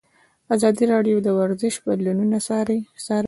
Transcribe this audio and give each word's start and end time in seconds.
ازادي 0.55 0.83
راډیو 0.93 1.15
د 1.21 1.27
ورزش 1.39 1.73
بدلونونه 1.85 2.37
څارلي. 2.47 2.79